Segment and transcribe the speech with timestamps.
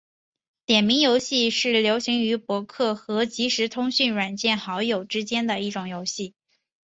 [0.65, 6.33] 点名游戏是流行于博客和即时通讯软件好友之间的一种游戏。